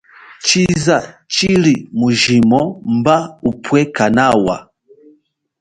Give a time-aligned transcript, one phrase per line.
[0.43, 0.97] Tshiza
[1.33, 2.61] chili mujimo
[2.95, 3.17] mba
[3.49, 4.57] upwe kanawa.